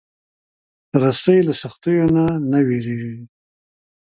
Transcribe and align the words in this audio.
رسۍ 1.01 1.39
له 1.47 1.53
سختیو 1.61 2.05
نه 2.15 2.25
نه 2.51 2.59
وېرېږي. 2.67 3.15